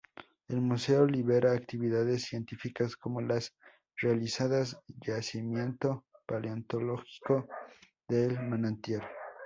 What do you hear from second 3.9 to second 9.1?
realizadas yacimiento paleontológico de El Manantial